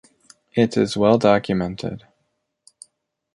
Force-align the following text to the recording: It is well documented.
It 0.55 0.77
is 0.77 0.97
well 0.97 1.19
documented. 1.19 2.05